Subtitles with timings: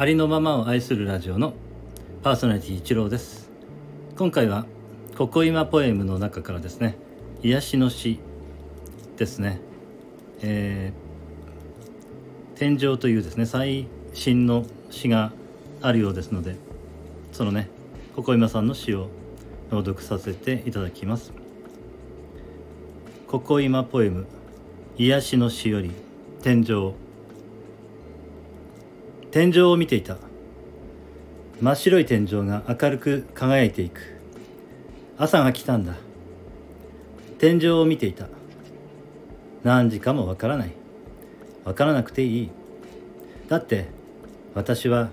[0.00, 1.52] ありのままを愛するラジオの
[2.22, 3.50] パーソナリティ一郎です。
[4.16, 4.64] 今回は
[5.18, 6.96] 「ここ今ポエム」の中からですね
[7.42, 8.18] 癒しの詩
[9.18, 9.60] ですね。
[10.40, 15.32] えー、天井というですね最新の詩が
[15.82, 16.56] あるようですので
[17.32, 17.68] そのね
[18.16, 19.10] ここ今さんの詩を
[19.70, 21.30] 朗読させていただきます。
[23.28, 24.24] ここ今ポエム
[24.96, 25.90] 癒しの詩より
[26.40, 26.94] 天井
[29.30, 30.16] 天井を見ていた。
[31.60, 34.00] 真っ白い天井が明るく輝いていく。
[35.18, 35.94] 朝が来たんだ。
[37.38, 38.26] 天井を見ていた。
[39.62, 40.72] 何時かもわからない。
[41.64, 42.50] わからなくていい。
[43.48, 43.86] だって
[44.54, 45.10] 私は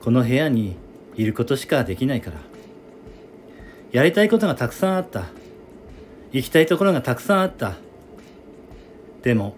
[0.00, 0.76] この部屋に
[1.14, 2.38] いることしかできないから。
[3.92, 5.24] やりたいことがたくさんあった。
[6.32, 7.74] 行きたいところがたくさんあった。
[9.20, 9.56] でも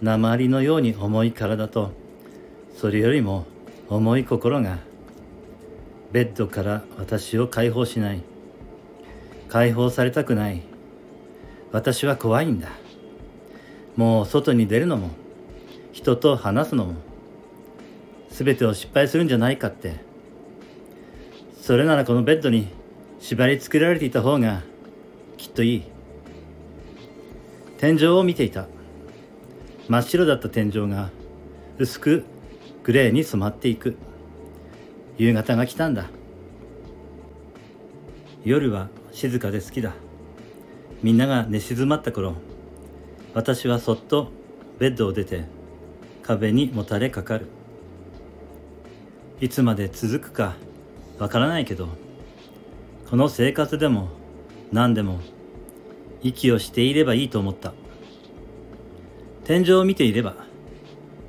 [0.00, 1.99] 鉛のように重い体と
[2.80, 3.44] それよりも
[3.90, 4.78] 重い心が
[6.12, 8.22] ベッドから私を解放しない。
[9.50, 10.62] 解放されたくない。
[11.72, 12.70] 私は怖いんだ。
[13.96, 15.10] もう外に出るのも
[15.92, 16.94] 人と話すのも
[18.30, 19.96] 全てを失敗するんじゃないかって。
[21.60, 22.66] それならこのベッドに
[23.18, 24.62] 縛り付けられていた方が
[25.36, 25.82] きっといい。
[27.76, 28.68] 天井を見ていた。
[29.86, 31.10] 真っ白だった天井が
[31.76, 32.24] 薄く
[32.82, 33.96] グレーに染まっていく。
[35.18, 36.06] 夕方が来たんだ。
[38.42, 39.92] 夜は静かで好きだ。
[41.02, 42.34] みんなが寝静まった頃
[43.34, 44.30] 私はそっと
[44.78, 45.44] ベッドを出て
[46.22, 47.46] 壁にもたれかかる。
[49.40, 50.54] いつまで続くか
[51.18, 51.88] わからないけど
[53.08, 54.08] この生活でも
[54.72, 55.20] 何でも
[56.22, 57.72] 息をしていればいいと思った。
[59.44, 60.36] 天井を見ていれば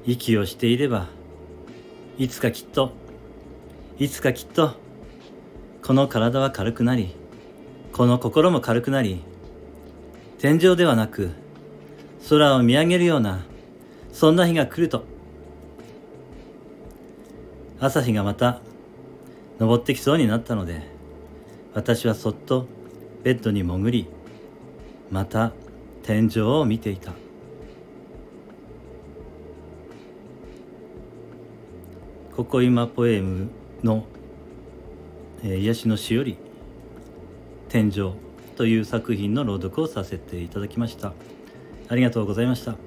[0.05, 1.07] 息をしていれば
[2.17, 2.91] いつかきっと
[3.97, 4.75] いつかきっと
[5.81, 7.15] この体は軽くなり
[7.93, 9.23] この心も軽くなり
[10.39, 11.31] 天井ではなく
[12.29, 13.45] 空を見上げるような
[14.11, 15.05] そんな日が来ると
[17.79, 18.61] 朝日がまた
[19.59, 20.81] 昇ってきそうになったので
[21.73, 22.67] 私はそっと
[23.23, 24.07] ベッドに潜り
[25.09, 25.53] また
[26.03, 27.13] 天井を見ていた。
[32.41, 33.51] ここ今ポエム
[33.83, 34.03] の、
[35.43, 36.37] えー、癒しの詩より
[37.69, 38.15] 天井
[38.55, 41.13] という作品の朗読をさせていただきました。
[41.87, 42.77] ありがとうございました。